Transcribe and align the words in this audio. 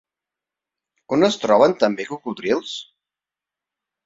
On 1.17 1.27
es 1.27 1.37
troben 1.43 1.75
també 1.85 2.07
cocodrils? 2.09 2.73